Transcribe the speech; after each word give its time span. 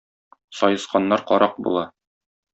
Саесканнар 0.61 1.25
карак 1.27 1.55
була. 1.63 1.85